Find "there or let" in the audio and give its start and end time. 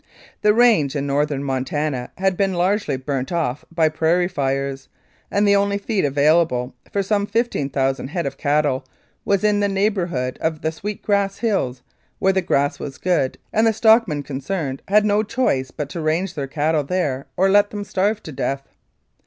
16.83-17.69